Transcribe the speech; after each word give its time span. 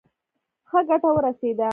ښه 0.69 0.79
ګټه 0.89 1.09
ورسېده. 1.15 1.69